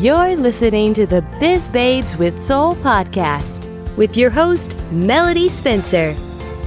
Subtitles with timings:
[0.00, 3.66] You're listening to the Biz Babes with Soul podcast
[3.96, 6.14] with your host, Melody Spencer,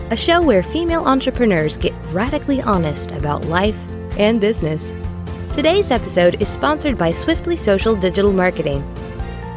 [0.10, 3.78] a show where female entrepreneurs get radically honest about life
[4.18, 4.92] and business.
[5.54, 8.84] Today's episode is sponsored by Swiftly Social Digital Marketing.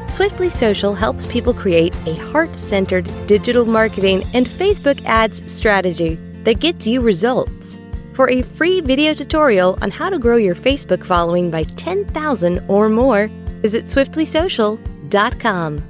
[0.09, 6.15] Swiftly Social helps people create a heart centered digital marketing and Facebook ads strategy
[6.45, 7.77] that gets you results.
[8.13, 12.89] For a free video tutorial on how to grow your Facebook following by 10,000 or
[12.89, 13.29] more,
[13.65, 15.85] visit swiftlysocial.com.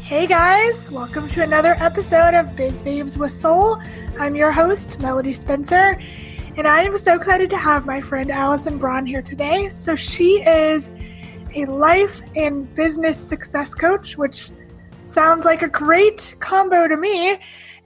[0.00, 3.80] Hey guys, welcome to another episode of Biz Babes with Soul.
[4.18, 5.96] I'm your host, Melody Spencer,
[6.56, 9.68] and I am so excited to have my friend Allison Braun here today.
[9.68, 10.90] So, she is
[11.54, 14.50] a life and business success coach, which
[15.04, 17.38] sounds like a great combo to me.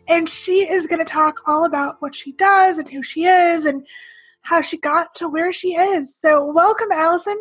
[0.09, 3.67] And she is going to talk all about what she does and who she is
[3.67, 3.87] and
[4.41, 6.17] how she got to where she is.
[6.17, 7.37] So, welcome, Allison.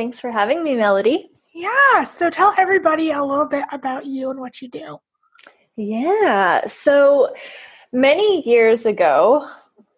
[0.00, 1.28] Thanks for having me, Melody.
[1.52, 2.04] Yeah.
[2.04, 4.96] So, tell everybody a little bit about you and what you do.
[5.76, 6.66] Yeah.
[6.66, 7.34] So,
[7.92, 9.46] many years ago,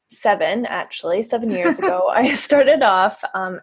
[0.09, 3.61] seven actually, seven years ago, I started off um,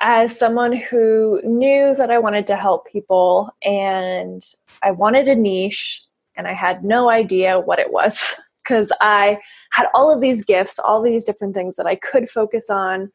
[0.00, 4.40] as someone who knew that I wanted to help people and
[4.80, 6.02] I wanted a niche
[6.36, 9.40] and I had no idea what it was because I
[9.72, 13.10] had all of these gifts, all these different things that I could focus on.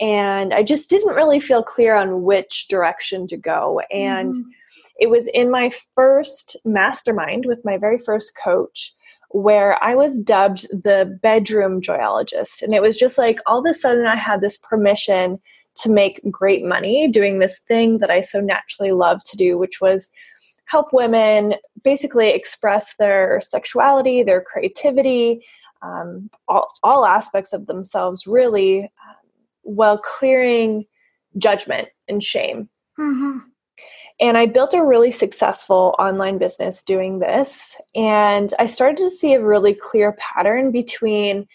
[0.00, 3.80] And I just didn't really feel clear on which direction to go.
[3.90, 4.50] And mm-hmm.
[4.98, 8.94] it was in my first mastermind with my very first coach
[9.30, 12.62] where I was dubbed the bedroom joyologist.
[12.62, 15.38] And it was just like all of a sudden I had this permission
[15.76, 19.80] to make great money doing this thing that I so naturally love to do, which
[19.80, 20.10] was
[20.66, 25.44] help women basically express their sexuality, their creativity,
[25.82, 28.90] um, all, all, aspects of themselves, really,
[29.66, 30.86] while clearing
[31.38, 32.68] judgment and shame.
[32.98, 33.38] Mm-hmm.
[34.18, 37.76] And I built a really successful online business doing this.
[37.94, 41.46] And I started to see a really clear pattern between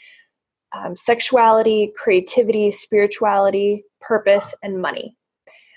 [0.74, 5.18] um, sexuality, creativity, spirituality, purpose, and money.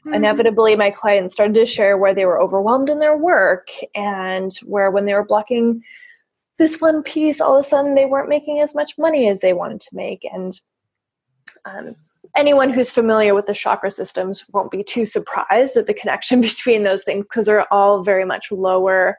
[0.05, 0.15] Mm-hmm.
[0.15, 4.91] Inevitably, my clients started to share where they were overwhelmed in their work and where
[4.91, 5.83] when they were blocking
[6.59, 9.55] this one piece, all of a sudden they weren't making as much money as they
[9.55, 10.25] wanted to make.
[10.31, 10.53] And
[11.65, 11.97] um,
[12.37, 16.83] anyone who's familiar with the chakra systems won't be too surprised at the connection between
[16.83, 19.19] those things because they're all very much lower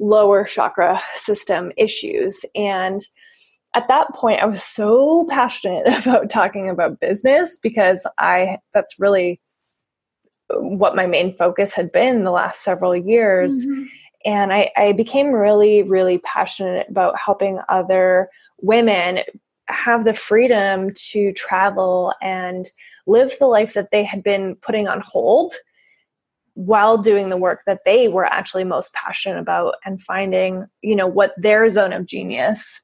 [0.00, 3.00] lower chakra system issues and
[3.74, 9.40] at that point i was so passionate about talking about business because i that's really
[10.50, 13.66] what my main focus had been the last several years.
[13.66, 13.82] Mm-hmm.
[14.24, 18.28] And I, I became really, really passionate about helping other
[18.60, 19.20] women
[19.68, 22.68] have the freedom to travel and
[23.06, 25.54] live the life that they had been putting on hold
[26.54, 31.06] while doing the work that they were actually most passionate about and finding you know
[31.06, 32.80] what their zone of genius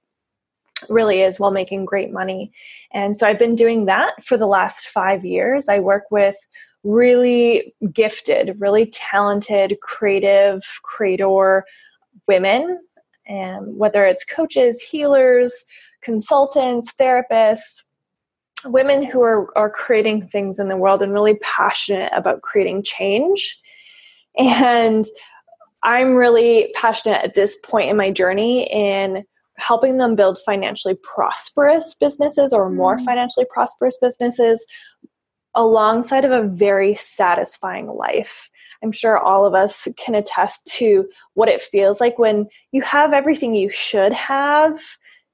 [0.88, 2.52] really is while making great money.
[2.92, 5.68] And so i've been doing that for the last five years.
[5.68, 6.36] I work with
[6.84, 11.64] really gifted, really talented, creative, creator
[12.28, 12.78] women,
[13.26, 15.64] and whether it's coaches, healers,
[16.04, 17.82] consultants, therapists,
[18.66, 23.60] women who are, are creating things in the world and really passionate about creating change.
[24.38, 25.04] And
[25.82, 29.25] I'm really passionate at this point in my journey in
[29.56, 33.04] helping them build financially prosperous businesses or more mm.
[33.04, 34.66] financially prosperous businesses
[35.54, 38.50] alongside of a very satisfying life.
[38.82, 43.12] I'm sure all of us can attest to what it feels like when you have
[43.12, 44.78] everything you should have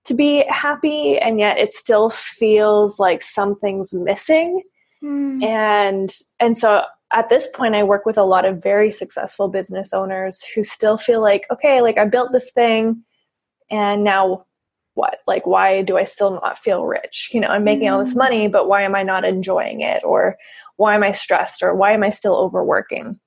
[0.05, 4.63] to be happy, and yet it still feels like something's missing.
[5.03, 5.45] Mm.
[5.45, 6.83] And and so
[7.13, 10.97] at this point I work with a lot of very successful business owners who still
[10.97, 13.03] feel like, okay, like I built this thing
[13.71, 14.47] and now
[14.95, 15.19] what?
[15.27, 17.31] Like why do i still not feel rich?
[17.33, 18.19] You know i'm making all this mm.
[18.19, 20.03] money but why am i not enjoying it?
[20.05, 20.37] Or
[20.77, 21.63] why am i stressed?
[21.63, 23.19] Or why am i still overworking?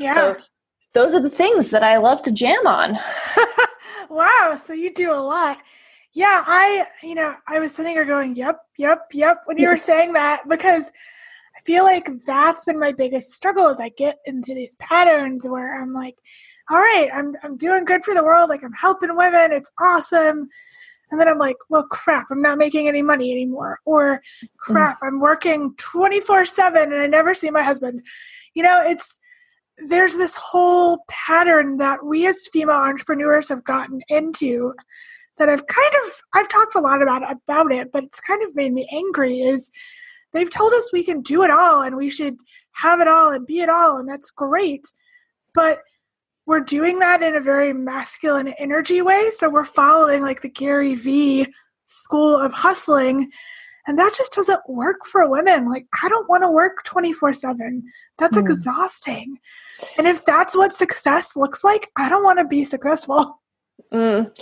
[0.00, 0.14] Yeah.
[0.14, 0.36] so
[0.94, 2.98] those are the things that i love to jam on.
[4.10, 5.58] Wow so you do a lot
[6.14, 9.76] yeah i you know i was sitting here going yep yep yep when you were
[9.90, 10.90] saying that because
[11.56, 15.80] i feel like that's been my biggest struggle as i get into these patterns where
[15.80, 16.16] i'm like
[16.70, 20.48] all right i'm, I'm doing good for the world like i'm helping women it's awesome
[21.10, 23.80] and then I'm like, well, crap, I'm not making any money anymore.
[23.84, 24.20] Or
[24.58, 25.06] crap, mm.
[25.06, 28.02] I'm working 24 7 and I never see my husband.
[28.54, 29.18] You know, it's,
[29.86, 34.74] there's this whole pattern that we as female entrepreneurs have gotten into
[35.38, 38.54] that I've kind of, I've talked a lot about, about it, but it's kind of
[38.54, 39.70] made me angry is
[40.32, 42.36] they've told us we can do it all and we should
[42.72, 44.86] have it all and be it all and that's great.
[45.54, 45.80] But
[46.48, 50.94] we're doing that in a very masculine energy way so we're following like the gary
[50.94, 51.46] vee
[51.84, 53.30] school of hustling
[53.86, 55.68] and that just doesn't work for women.
[55.68, 57.84] Like i don't want to work 24 7
[58.16, 58.40] that's mm.
[58.40, 59.38] exhausting.
[59.98, 63.37] And if that's what success looks like i don't want to be successful
[63.92, 64.36] Mm.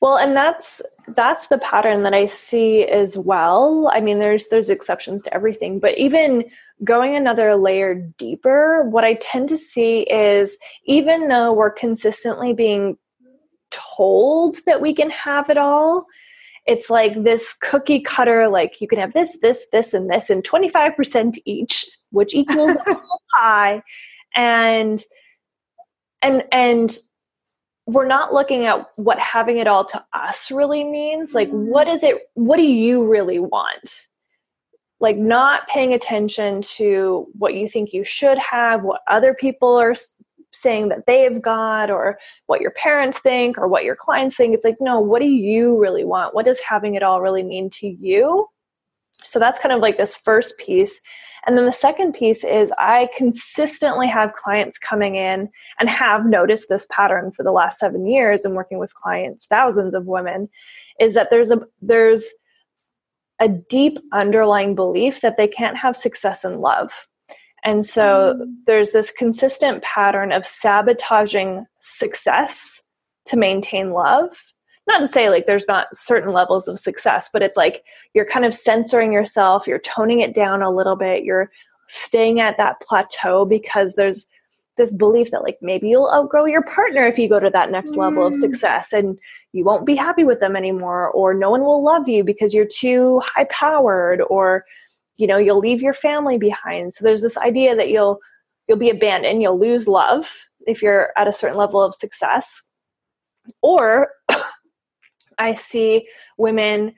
[0.00, 3.90] Well, and that's that's the pattern that I see as well.
[3.92, 6.44] I mean, there's there's exceptions to everything, but even
[6.84, 12.96] going another layer deeper, what I tend to see is even though we're consistently being
[13.70, 16.06] told that we can have it all,
[16.66, 20.44] it's like this cookie cutter like you can have this this this and this and
[20.44, 23.82] 25% each which equals a whole pie
[24.36, 25.02] and
[26.22, 26.98] and and
[27.86, 31.34] we're not looking at what having it all to us really means.
[31.34, 31.68] Like mm-hmm.
[31.68, 34.08] what is it what do you really want?
[35.00, 39.94] Like not paying attention to what you think you should have what other people are
[40.52, 44.54] saying that they've got or what your parents think or what your clients think.
[44.54, 46.34] It's like no what do you really want?
[46.34, 48.46] What does having it all really mean to you?
[49.24, 51.00] So that's kind of like this first piece
[51.46, 55.48] and then the second piece is I consistently have clients coming in
[55.80, 59.94] and have noticed this pattern for the last seven years and working with clients, thousands
[59.94, 60.48] of women,
[61.00, 62.24] is that there's a there's
[63.40, 67.08] a deep underlying belief that they can't have success in love.
[67.64, 68.46] And so mm.
[68.66, 72.82] there's this consistent pattern of sabotaging success
[73.26, 74.51] to maintain love
[74.86, 77.84] not to say like there's not certain levels of success, but it's like
[78.14, 81.50] you're kind of censoring yourself, you're toning it down a little bit, you're
[81.88, 84.26] staying at that plateau because there's
[84.76, 87.96] this belief that like maybe you'll outgrow your partner if you go to that next
[87.96, 88.40] level of mm.
[88.40, 89.18] success and
[89.52, 92.64] you won't be happy with them anymore or no one will love you because you're
[92.64, 94.64] too high powered or
[95.16, 98.18] you know you'll leave your family behind so there's this idea that you'll
[98.66, 102.62] you'll be abandoned you'll lose love if you're at a certain level of success
[103.60, 104.08] or
[105.38, 106.94] I see women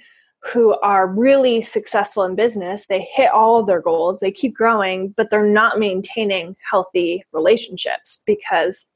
[0.52, 2.86] who are really successful in business.
[2.86, 8.22] They hit all of their goals, they keep growing, but they're not maintaining healthy relationships
[8.26, 8.86] because,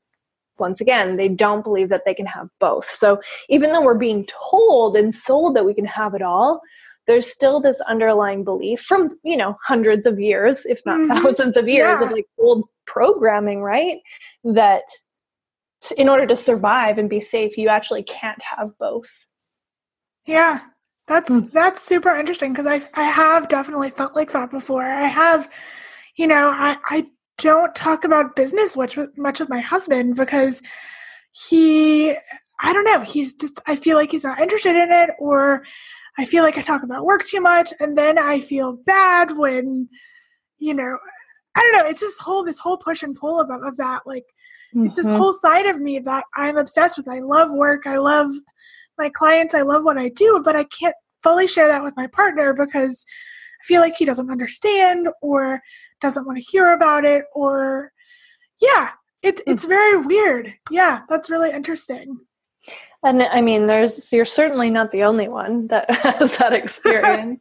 [0.58, 2.90] once again, they don't believe that they can have both.
[2.90, 6.60] So, even though we're being told and sold that we can have it all,
[7.06, 11.16] there's still this underlying belief from you know hundreds of years if not mm-hmm.
[11.22, 12.06] thousands of years yeah.
[12.06, 13.98] of like old programming right
[14.44, 14.82] that
[15.96, 19.28] in order to survive and be safe you actually can't have both
[20.28, 20.60] yeah,
[21.06, 21.50] that's mm.
[21.52, 24.82] that's super interesting because I I have definitely felt like that before.
[24.82, 25.50] I have,
[26.16, 27.06] you know, I I
[27.38, 30.60] don't talk about business much with much with my husband because
[31.32, 32.10] he
[32.60, 35.64] I don't know, he's just I feel like he's not interested in it or
[36.18, 39.88] I feel like I talk about work too much and then I feel bad when
[40.58, 40.98] you know
[41.58, 44.24] I don't know, it's just whole this whole push and pull of, of that like
[44.74, 44.86] mm-hmm.
[44.86, 45.16] it's this mm-hmm.
[45.16, 47.08] whole side of me that I'm obsessed with.
[47.08, 47.86] I love work.
[47.86, 48.30] I love
[48.96, 52.06] my clients, I love what I do, but I can't fully share that with my
[52.06, 53.04] partner because
[53.60, 55.60] I feel like he doesn't understand or
[56.00, 57.92] doesn't want to hear about it or
[58.60, 58.90] yeah,
[59.22, 60.54] it's it's very weird.
[60.70, 62.18] Yeah, that's really interesting.
[63.04, 67.40] And I mean, there's you're certainly not the only one that has that experience.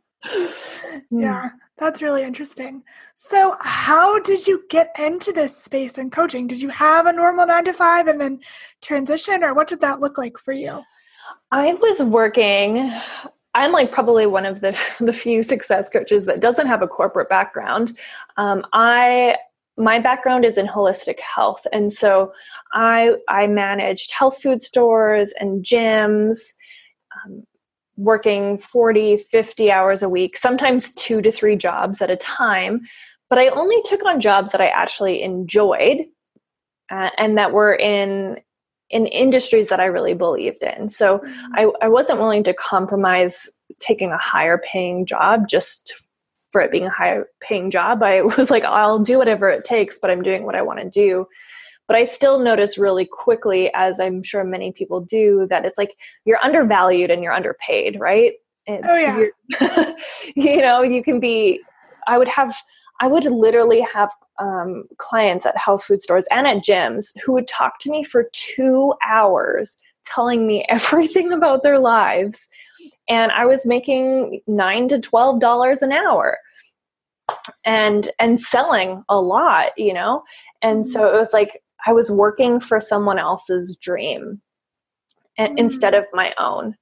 [1.12, 2.84] Yeah, that's really interesting.
[3.14, 6.48] So, how did you get into this space and coaching?
[6.48, 8.40] Did you have a normal nine to five and then
[8.82, 10.82] transition, or what did that look like for you?
[11.52, 12.92] I was working.
[13.54, 17.30] I'm like probably one of the the few success coaches that doesn't have a corporate
[17.30, 17.98] background.
[18.38, 19.38] Um, I
[19.78, 22.34] my background is in holistic health, and so
[22.74, 26.40] I I managed health food stores and gyms.
[27.26, 27.46] Um,
[27.98, 32.82] working 40 50 hours a week sometimes two to three jobs at a time
[33.30, 36.06] but i only took on jobs that i actually enjoyed
[36.92, 38.38] uh, and that were in
[38.90, 40.90] in industries that I really believed in.
[40.90, 41.56] So mm-hmm.
[41.56, 43.50] I, I wasn't willing to compromise
[43.80, 46.08] taking a higher paying job just
[46.52, 48.02] for it being a higher paying job.
[48.02, 50.90] I was like, I'll do whatever it takes, but I'm doing what I want to
[50.90, 51.28] do.
[51.88, 55.96] But I still notice really quickly, as I'm sure many people do, that it's like
[56.26, 58.34] you're undervalued and you're underpaid, right?
[58.66, 59.94] It's, oh, yeah.
[60.36, 61.62] you know, you can be,
[62.08, 62.56] I would have,
[63.00, 67.48] I would literally have um, clients at health food stores and at gyms who would
[67.48, 72.48] talk to me for two hours telling me everything about their lives
[73.10, 76.38] and i was making nine to twelve dollars an hour
[77.66, 80.24] and and selling a lot you know
[80.62, 81.16] and so mm-hmm.
[81.16, 84.42] it was like i was working for someone else's dream
[85.40, 85.58] mm-hmm.
[85.58, 86.76] instead of my own.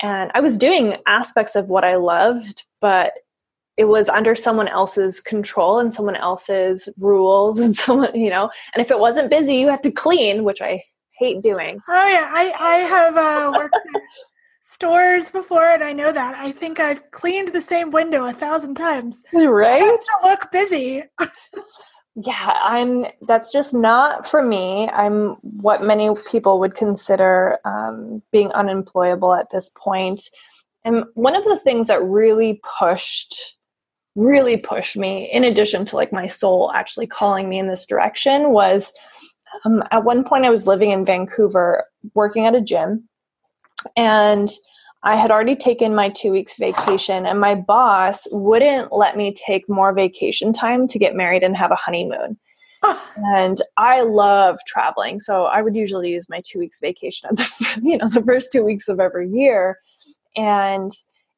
[0.00, 3.12] And i was doing aspects of what i loved but
[3.76, 8.50] it was under someone else's control and someone else's rules and someone you know?
[8.74, 10.82] And if it wasn't busy you had to clean which i
[11.18, 11.80] hate doing.
[11.88, 12.28] Oh yeah.
[12.32, 14.00] I i have uh, worked in
[14.60, 16.34] stores before and i know that.
[16.34, 19.22] I think i've cleaned the same window a thousand times.
[19.32, 19.82] Right?
[19.82, 21.04] It has to look busy
[22.16, 24.88] yeah i'm that's just not for me.
[24.88, 30.30] I'm what many people would consider um, being unemployable at this point.
[30.84, 33.56] And one of the things that really pushed
[34.16, 38.50] really pushed me in addition to like my soul actually calling me in this direction
[38.50, 38.92] was
[39.64, 43.08] um, at one point i was living in vancouver working at a gym.
[43.96, 44.50] And
[45.04, 49.68] i had already taken my two weeks vacation and my boss wouldn't let me take
[49.68, 52.36] more vacation time to get married and have a honeymoon
[53.16, 57.80] and i love traveling so i would usually use my two weeks vacation at the
[57.82, 59.78] you know the first two weeks of every year
[60.36, 60.92] and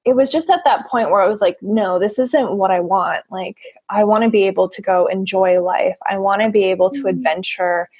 [0.06, 2.78] it was just at that point where I was like, no, this isn't what I
[2.78, 3.24] want.
[3.28, 3.58] Like,
[3.90, 5.96] I want to be able to go enjoy life.
[6.08, 7.08] I want to be able to mm-hmm.
[7.08, 7.90] adventure.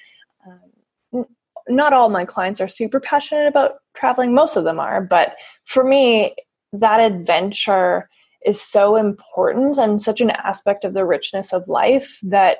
[0.46, 1.26] Um,
[1.68, 5.00] not all my clients are super passionate about traveling, most of them are.
[5.00, 5.34] But
[5.66, 6.34] for me,
[6.72, 8.08] that adventure
[8.44, 12.58] is so important and such an aspect of the richness of life that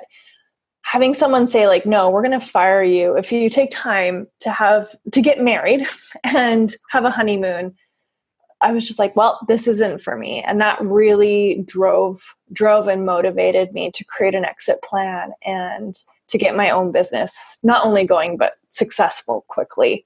[0.81, 4.49] having someone say like no we're going to fire you if you take time to
[4.49, 5.85] have to get married
[6.23, 7.73] and have a honeymoon
[8.61, 10.41] I was just like, well, this isn't for me.
[10.41, 12.21] And that really drove
[12.53, 15.95] drove and motivated me to create an exit plan and
[16.29, 20.05] to get my own business not only going but successful quickly.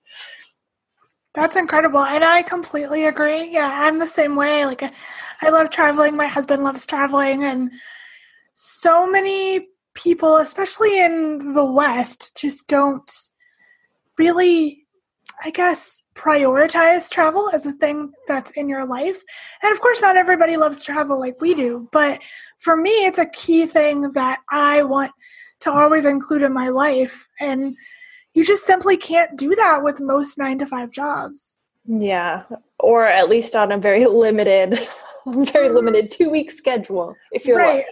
[1.33, 2.01] That's incredible.
[2.01, 3.51] And I completely agree.
[3.51, 4.65] Yeah, I'm the same way.
[4.65, 4.83] Like
[5.41, 6.15] I love traveling.
[6.15, 7.71] My husband loves traveling and
[8.53, 13.09] so many people, especially in the West, just don't
[14.17, 14.81] really
[15.43, 19.23] I guess, prioritize travel as a thing that's in your life.
[19.63, 22.21] And of course, not everybody loves travel like we do, but
[22.59, 25.11] for me, it's a key thing that I want
[25.61, 27.27] to always include in my life.
[27.39, 27.75] And
[28.33, 31.55] you just simply can't do that with most nine to five jobs.
[31.85, 32.43] Yeah,
[32.79, 34.79] or at least on a very limited,
[35.25, 37.85] very limited two week schedule if you're right.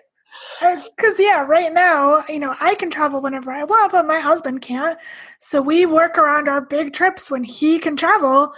[0.61, 4.61] Because yeah right now you know i can travel whenever i want but my husband
[4.61, 4.99] can't
[5.39, 8.53] so we work around our big trips when he can travel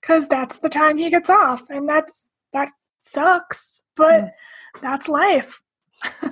[0.00, 2.68] because that's the time he gets off and that's that
[3.00, 4.30] sucks but mm.
[4.80, 5.62] that's life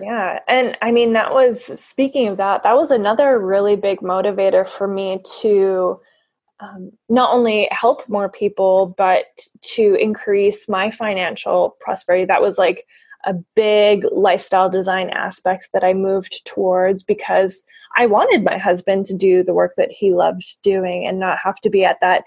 [0.00, 4.66] yeah and i mean that was speaking of that that was another really big motivator
[4.66, 5.98] for me to
[6.60, 9.24] um, not only help more people but
[9.62, 12.86] to increase my financial prosperity that was like
[13.26, 17.64] a big lifestyle design aspect that I moved towards because
[17.96, 21.56] I wanted my husband to do the work that he loved doing and not have
[21.60, 22.24] to be at that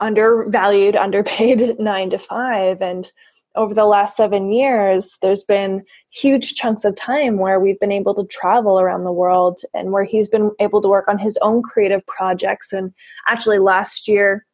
[0.00, 2.82] undervalued, underpaid nine to five.
[2.82, 3.10] And
[3.58, 8.14] over the last seven years, there's been huge chunks of time where we've been able
[8.14, 11.60] to travel around the world and where he's been able to work on his own
[11.62, 12.72] creative projects.
[12.72, 12.94] And
[13.26, 14.46] actually, last year,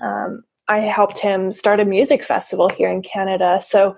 [0.00, 3.60] um, I helped him start a music festival here in Canada.
[3.62, 3.96] So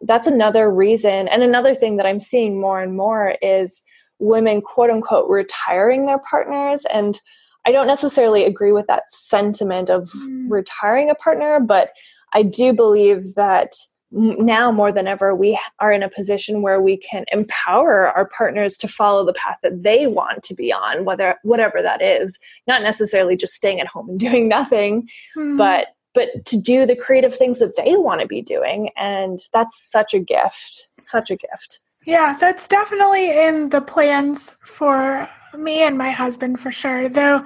[0.00, 1.28] that's another reason.
[1.28, 3.80] And another thing that I'm seeing more and more is
[4.18, 6.84] women, quote unquote, retiring their partners.
[6.92, 7.20] And
[7.64, 10.46] I don't necessarily agree with that sentiment of mm.
[10.48, 11.90] retiring a partner, but
[12.32, 13.74] I do believe that
[14.10, 18.78] now more than ever we are in a position where we can empower our partners
[18.78, 22.80] to follow the path that they want to be on whether whatever that is not
[22.80, 25.06] necessarily just staying at home and doing nothing
[25.36, 25.58] mm.
[25.58, 28.90] but but to do the creative things that they want to be doing.
[28.96, 31.78] And that's such a gift, such a gift.
[32.04, 37.08] Yeah, that's definitely in the plans for me and my husband for sure.
[37.08, 37.44] Though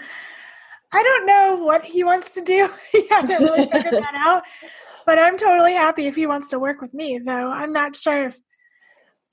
[0.93, 2.69] I don't know what he wants to do.
[2.93, 4.43] he hasn't really figured that out.
[5.07, 7.51] But I'm totally happy if he wants to work with me, though.
[7.51, 8.39] I'm not sure if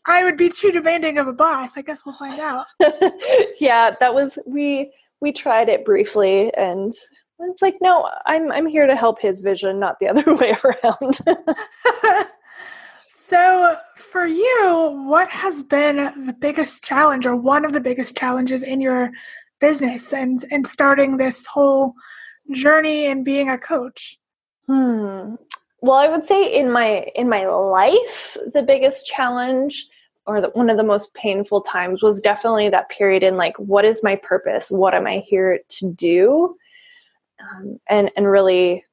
[0.08, 1.78] I would be too demanding of a boss.
[1.78, 2.66] I guess we'll find out.
[3.60, 6.94] yeah, that was we we tried it briefly and
[7.42, 11.20] it's like, no, I'm I'm here to help his vision, not the other way around.
[13.10, 18.64] so, for you, what has been the biggest challenge, or one of the biggest challenges
[18.64, 19.12] in your
[19.60, 21.94] business, and and starting this whole
[22.52, 24.18] journey and being a coach?
[24.68, 25.36] Hmm.
[25.82, 29.88] Well, I would say in my in my life, the biggest challenge
[30.30, 33.84] or the, one of the most painful times was definitely that period in like what
[33.84, 36.56] is my purpose what am i here to do
[37.42, 38.86] um, and and really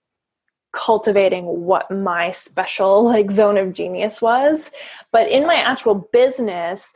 [0.72, 4.70] cultivating what my special like zone of genius was
[5.12, 6.94] but in my actual business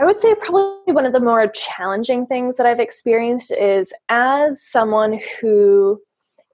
[0.00, 4.62] i would say probably one of the more challenging things that i've experienced is as
[4.62, 6.00] someone who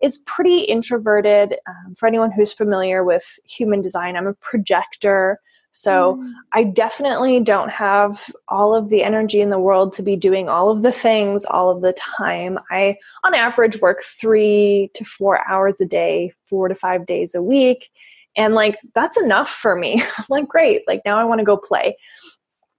[0.03, 1.57] is pretty introverted.
[1.67, 5.41] Um, for anyone who's familiar with human design, I'm a projector.
[5.73, 6.33] So mm.
[6.53, 10.71] I definitely don't have all of the energy in the world to be doing all
[10.71, 12.59] of the things all of the time.
[12.71, 17.43] I, on average, work three to four hours a day, four to five days a
[17.43, 17.91] week.
[18.37, 20.03] And like, that's enough for me.
[20.29, 20.83] like, great.
[20.87, 21.97] Like, now I want to go play.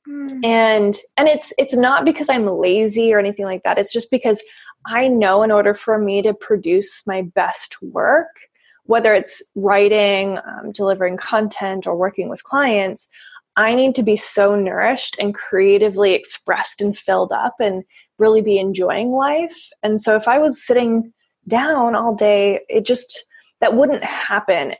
[0.09, 0.45] Mm.
[0.45, 3.77] And and it's it's not because I'm lazy or anything like that.
[3.77, 4.41] It's just because
[4.85, 8.39] I know in order for me to produce my best work,
[8.85, 13.07] whether it's writing, um, delivering content, or working with clients,
[13.55, 17.83] I need to be so nourished and creatively expressed and filled up and
[18.17, 19.69] really be enjoying life.
[19.83, 21.11] And so if I was sitting
[21.47, 23.25] down all day, it just,
[23.59, 24.75] that wouldn't happen.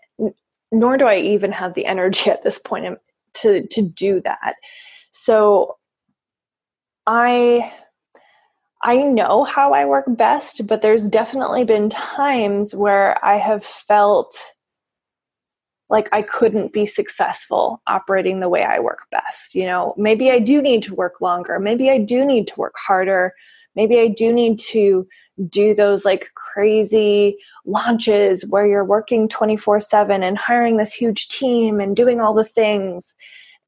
[0.72, 2.98] Nor do I even have the energy at this point
[3.36, 4.56] to, to do that.
[5.12, 5.78] So
[7.08, 7.72] I
[8.82, 14.38] I know how I work best, but there's definitely been times where I have felt
[15.90, 19.56] like I couldn't be successful operating the way I work best.
[19.56, 21.60] You know, maybe I do need to work longer.
[21.60, 23.34] Maybe I do need to work harder.
[23.76, 25.08] Maybe I do need to
[25.50, 31.80] do those like crazy launches where you're working 24 7 and hiring this huge team
[31.80, 33.14] and doing all the things.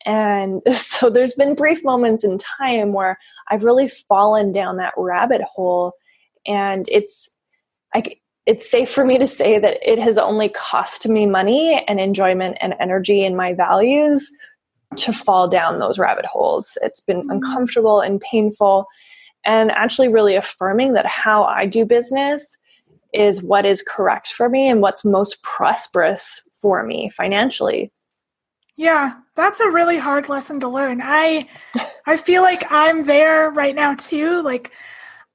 [0.06, 3.18] And so there's been brief moments in time where
[3.50, 5.94] I've really fallen down that rabbit hole.
[6.48, 7.30] And it's
[7.94, 12.00] like, it's safe for me to say that it has only cost me money and
[12.00, 14.32] enjoyment and energy and my values
[14.98, 16.78] to fall down those rabbit holes.
[16.82, 17.32] It's been mm-hmm.
[17.32, 18.88] uncomfortable and painful,
[19.46, 22.58] and actually really affirming that how I do business
[23.14, 27.92] is what is correct for me and what's most prosperous for me financially.
[28.82, 31.02] Yeah, that's a really hard lesson to learn.
[31.04, 31.48] I
[32.08, 34.42] I feel like I'm there right now too.
[34.42, 34.72] Like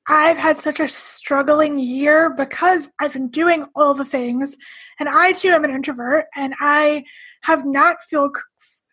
[0.09, 4.57] I've had such a struggling year because I've been doing all the things
[4.99, 7.05] and I too am an introvert and I
[7.42, 8.31] have not feel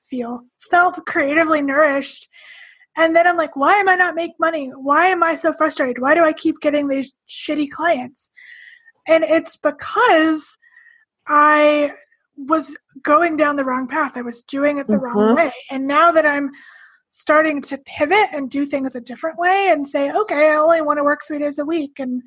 [0.08, 2.30] feel felt creatively nourished.
[2.96, 4.68] And then I'm like, why am I not make money?
[4.68, 5.98] Why am I so frustrated?
[6.00, 8.30] Why do I keep getting these shitty clients?
[9.08, 10.60] And it's because
[11.28, 11.94] I
[12.38, 14.14] was going down the wrong path.
[14.16, 15.06] I was doing it the mm-hmm.
[15.18, 15.54] wrong way.
[15.70, 16.52] And now that I'm
[17.10, 20.98] starting to pivot and do things a different way and say, okay, I only want
[20.98, 22.24] to work three days a week and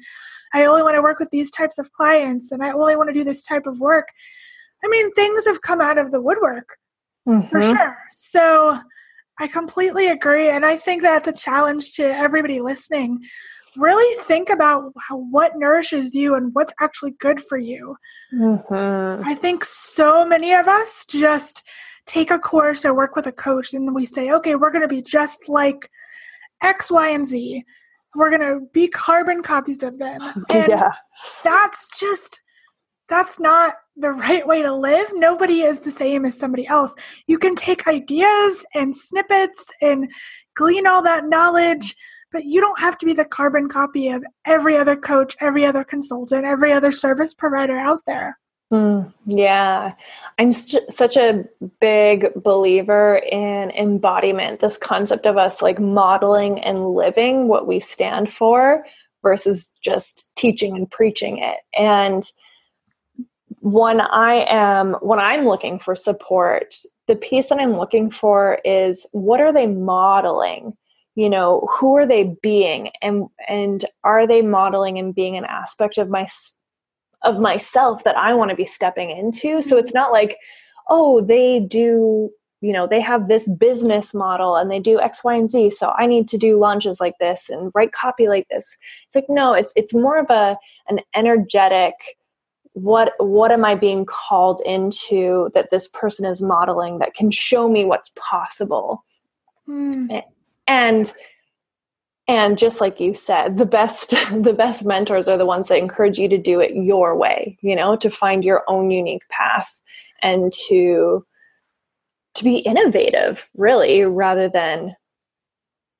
[0.54, 3.14] I only want to work with these types of clients and I only want to
[3.14, 4.08] do this type of work.
[4.84, 6.68] I mean, things have come out of the woodwork
[7.28, 7.48] mm-hmm.
[7.48, 7.96] for sure.
[8.10, 8.78] So
[9.40, 10.48] I completely agree.
[10.48, 13.24] And I think that's a challenge to everybody listening
[13.76, 17.96] really think about how, what nourishes you and what's actually good for you.
[18.32, 19.26] Mm-hmm.
[19.26, 21.62] I think so many of us just
[22.06, 24.88] take a course or work with a coach and we say, okay, we're going to
[24.88, 25.90] be just like
[26.62, 27.64] X, Y, and Z.
[28.14, 30.20] We're going to be carbon copies of them.
[30.50, 30.92] And yeah.
[31.44, 32.40] that's just,
[33.08, 35.10] that's not the right way to live.
[35.14, 36.94] Nobody is the same as somebody else.
[37.26, 40.10] You can take ideas and snippets and
[40.54, 41.96] glean all that knowledge,
[42.32, 45.84] but you don't have to be the carbon copy of every other coach, every other
[45.84, 48.38] consultant, every other service provider out there.
[48.72, 49.92] Mm, yeah,
[50.38, 51.44] I'm st- such a
[51.80, 58.32] big believer in embodiment, this concept of us like modeling and living what we stand
[58.32, 58.84] for
[59.22, 61.58] versus just teaching and preaching it.
[61.78, 62.30] And
[63.66, 66.76] when I am when I'm looking for support,
[67.08, 70.76] the piece that I'm looking for is what are they modeling?
[71.16, 72.90] you know who are they being?
[73.02, 76.28] And and are they modeling and being an aspect of my
[77.22, 79.62] of myself that i want to be stepping into?
[79.62, 80.36] So it's not like
[80.88, 85.34] oh they do you know they have this business model and they do x y
[85.34, 88.76] and z so i need to do launches like this and write copy like this.
[89.06, 91.94] It's like no it's it's more of a an energetic
[92.76, 97.68] what what am i being called into that this person is modeling that can show
[97.68, 99.04] me what's possible?
[99.68, 100.22] Mm
[100.66, 101.12] and
[102.28, 106.18] and just like you said the best the best mentors are the ones that encourage
[106.18, 109.80] you to do it your way you know to find your own unique path
[110.22, 111.24] and to
[112.34, 114.94] to be innovative really rather than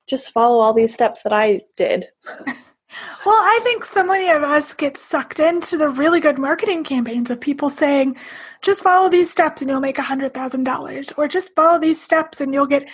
[0.06, 2.06] just follow all these steps that i did
[3.24, 7.30] well i think so many of us get sucked into the really good marketing campaigns
[7.30, 8.16] of people saying
[8.62, 12.00] just follow these steps and you'll make a hundred thousand dollars or just follow these
[12.00, 12.88] steps and you'll get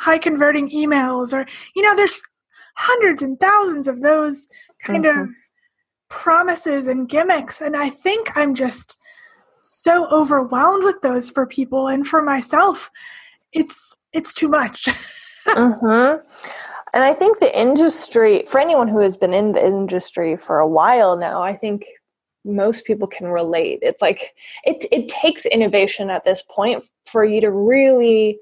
[0.00, 2.22] high converting emails or you know there's
[2.76, 4.48] hundreds and thousands of those
[4.84, 5.22] kind mm-hmm.
[5.22, 5.28] of
[6.08, 8.98] promises and gimmicks and i think i'm just
[9.60, 12.90] so overwhelmed with those for people and for myself
[13.52, 14.84] it's it's too much
[15.46, 16.20] mm-hmm.
[16.98, 20.68] And i think the industry for anyone who has been in the industry for a
[20.68, 21.84] while now i think
[22.48, 23.78] most people can relate.
[23.82, 24.34] It's like
[24.64, 28.38] it it takes innovation at this point for you to really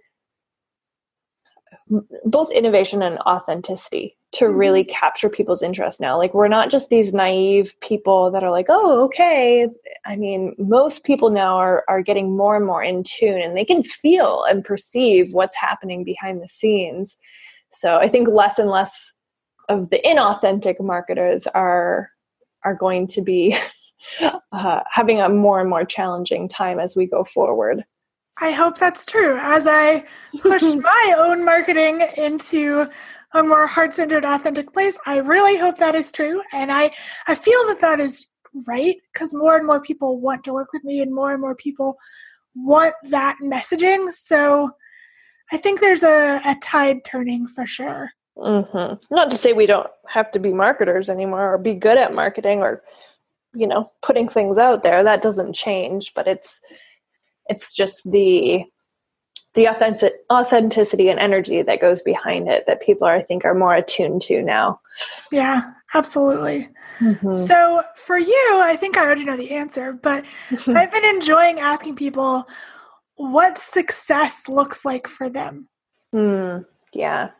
[2.25, 4.57] both innovation and authenticity to mm-hmm.
[4.57, 6.19] really capture people's interest now.
[6.19, 9.69] Like we're not just these naive people that are like, "Oh, okay."
[10.05, 13.65] I mean, most people now are are getting more and more in tune and they
[13.65, 17.17] can feel and perceive what's happening behind the scenes.
[17.73, 19.13] So, I think less and less
[19.69, 22.11] of the inauthentic marketers are
[22.65, 23.57] are going to be
[24.53, 27.85] uh, having a more and more challenging time as we go forward.
[28.39, 29.39] I hope that's true.
[29.41, 30.05] As I
[30.41, 32.89] push my own marketing into
[33.33, 36.93] a more heart-centered, authentic place, I really hope that is true, and I
[37.27, 38.27] I feel that that is
[38.67, 41.55] right because more and more people want to work with me, and more and more
[41.55, 41.97] people
[42.55, 44.13] want that messaging.
[44.13, 44.71] So
[45.53, 48.11] I think there's a, a tide turning for sure.
[48.37, 49.15] Mm-hmm.
[49.15, 52.61] Not to say we don't have to be marketers anymore or be good at marketing
[52.61, 52.83] or
[53.55, 55.03] you know putting things out there.
[55.03, 56.61] That doesn't change, but it's
[57.49, 58.65] it's just the
[59.55, 63.55] the authentic, authenticity and energy that goes behind it that people are, I think are
[63.55, 64.79] more attuned to now.
[65.33, 66.69] Yeah, absolutely.
[67.01, 67.35] Mm-hmm.
[67.35, 70.27] So for you, I think I already know the answer, but
[70.69, 72.47] I've been enjoying asking people
[73.17, 75.69] what success looks like for them.
[76.15, 77.31] Mm, yeah.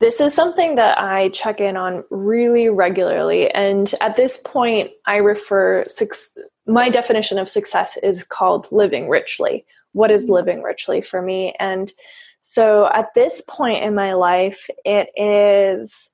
[0.00, 3.50] This is something that I check in on really regularly.
[3.50, 5.84] And at this point, I refer,
[6.66, 9.64] my definition of success is called living richly.
[9.92, 10.32] What is mm-hmm.
[10.34, 11.54] living richly for me?
[11.58, 11.92] And
[12.40, 16.10] so at this point in my life, it is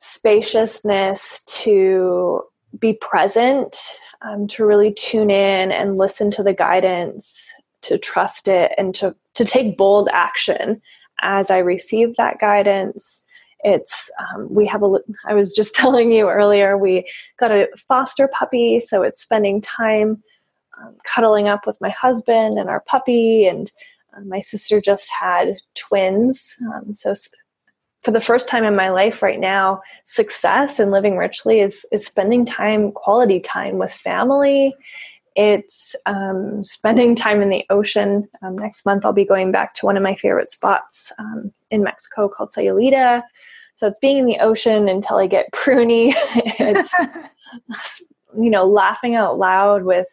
[0.00, 2.42] spaciousness to
[2.78, 3.76] be present,
[4.22, 7.52] um, to really tune in and listen to the guidance,
[7.84, 10.80] to trust it, and to, to take bold action
[11.20, 13.22] as I receive that guidance.
[13.60, 18.28] It's, um, we have a, I was just telling you earlier, we got a foster
[18.28, 20.22] puppy, so it's spending time
[20.80, 23.46] um, cuddling up with my husband and our puppy.
[23.46, 23.70] And
[24.16, 26.56] uh, my sister just had twins.
[26.74, 27.14] Um, so,
[28.02, 32.04] for the first time in my life right now, success and living richly is, is
[32.04, 34.74] spending time, quality time with family
[35.34, 38.28] it's um, spending time in the ocean.
[38.42, 41.82] Um, next month, I'll be going back to one of my favorite spots um, in
[41.82, 43.22] Mexico called Sayulita.
[43.74, 46.12] So it's being in the ocean until I get pruny.
[46.36, 48.02] it's,
[48.40, 50.06] you know, laughing out loud with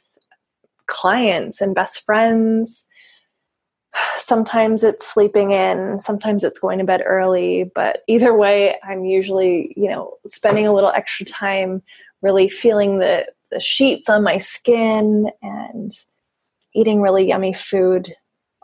[0.88, 2.86] clients and best friends.
[4.18, 9.74] Sometimes it's sleeping in, sometimes it's going to bed early, but either way, I'm usually,
[9.76, 11.84] you know, spending a little extra time
[12.22, 15.92] really feeling the the sheets on my skin and
[16.74, 18.16] eating really yummy food,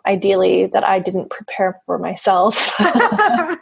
[0.06, 2.74] ideally that I didn't prepare for myself.
[2.80, 3.58] I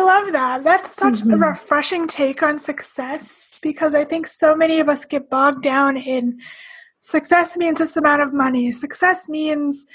[0.00, 0.64] love that.
[0.64, 1.42] That's such mm-hmm.
[1.42, 5.96] a refreshing take on success because I think so many of us get bogged down
[5.96, 6.40] in
[7.00, 8.72] success means this amount of money.
[8.72, 9.86] Success means,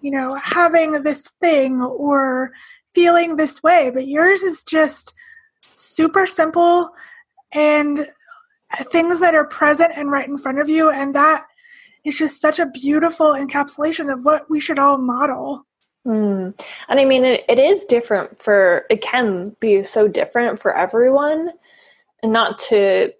[0.00, 2.52] you know, having this thing or
[2.94, 3.90] feeling this way.
[3.90, 5.12] But yours is just
[5.74, 6.90] super simple
[7.52, 8.08] and
[8.90, 11.46] things that are present and right in front of you and that
[12.04, 15.66] is just such a beautiful encapsulation of what we should all model
[16.06, 16.54] mm.
[16.88, 21.50] and i mean it, it is different for it can be so different for everyone
[22.22, 23.12] and not to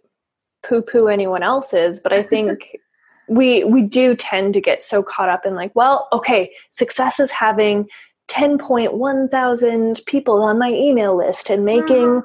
[0.66, 2.76] poo poo anyone else's but i think
[3.28, 7.30] we we do tend to get so caught up in like well okay success is
[7.30, 7.88] having
[8.28, 12.22] 10.1 thousand people on my email list and making uh-huh.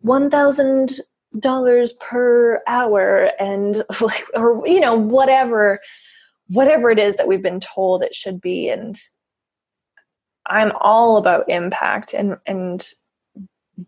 [0.00, 1.00] 1000
[1.38, 5.80] dollars per hour and like or you know whatever
[6.48, 8.68] whatever it is that we've been told it should be.
[8.68, 8.98] And
[10.46, 12.90] i'm all about impact and and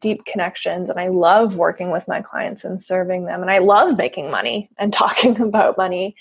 [0.01, 0.91] deep connections.
[0.91, 3.43] And i love working with my clients and serving them.
[3.43, 6.17] And i love making money and talking about money.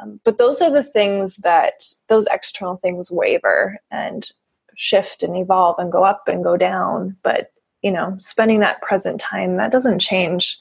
[0.00, 4.30] Um, but those are the things that those external things waver and
[4.76, 7.16] shift and evolve and go up and go down.
[7.24, 7.50] But
[7.82, 10.58] you know, spending that present time, that doesn't change.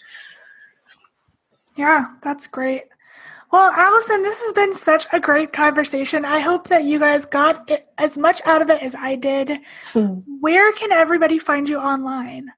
[1.76, 2.84] Yeah, that's great.
[3.52, 6.26] Well, Allison, this has been such a great conversation.
[6.26, 9.60] I hope that you guys got it, as much out of it as I did.
[9.94, 10.20] Hmm.
[10.42, 12.52] Where can everybody find you online?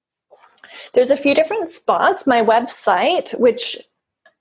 [0.93, 2.25] There's a few different spots.
[2.25, 3.77] My website, which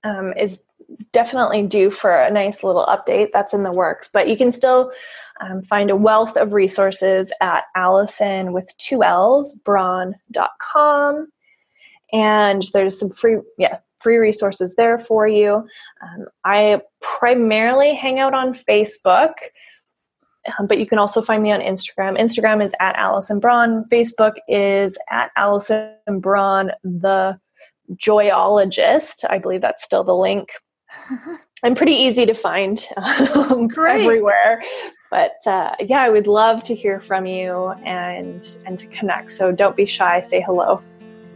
[0.03, 0.63] um, is
[1.11, 4.91] definitely due for a nice little update, that's in the works, but you can still
[5.41, 11.27] um, find a wealth of resources at Allison with two L's, braun.com.
[12.11, 15.67] And there's some free, yeah, free resources there for you.
[16.01, 19.33] Um, I primarily hang out on Facebook,
[20.57, 22.19] um, but you can also find me on Instagram.
[22.19, 23.83] Instagram is at Allison Braun.
[23.91, 27.39] Facebook is at Allison Braun, the
[27.93, 29.25] joyologist.
[29.29, 30.49] I believe that's still the link.
[31.63, 34.63] I'm pretty easy to find um, everywhere.
[35.09, 39.31] But uh, yeah, I would love to hear from you and and to connect.
[39.31, 40.21] So don't be shy.
[40.21, 40.83] Say hello.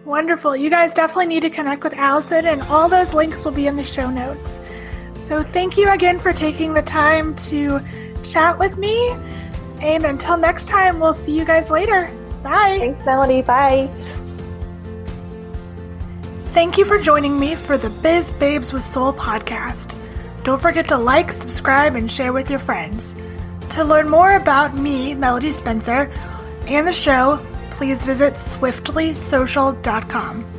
[0.06, 0.56] Wonderful.
[0.56, 3.76] You guys definitely need to connect with Allison, and all those links will be in
[3.76, 4.62] the show notes.
[5.18, 7.80] So thank you again for taking the time to
[8.24, 9.16] chat with me.
[9.80, 12.12] And until next time, we'll see you guys later.
[12.44, 12.78] Bye.
[12.80, 13.42] Thanks, Melody.
[13.42, 13.90] Bye.
[16.48, 19.98] Thank you for joining me for the Biz Babes with Soul podcast.
[20.44, 23.16] Don't forget to like, subscribe, and share with your friends.
[23.74, 26.12] To learn more about me, Melody Spencer,
[26.68, 30.53] and the show, please visit swiftlysocial.com.